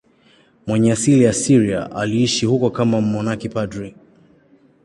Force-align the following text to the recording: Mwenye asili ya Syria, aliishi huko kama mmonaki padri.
Mwenye 0.67 0.91
asili 0.91 1.23
ya 1.23 1.33
Syria, 1.33 1.91
aliishi 1.95 2.45
huko 2.45 2.69
kama 2.69 3.01
mmonaki 3.01 3.49
padri. 3.49 3.95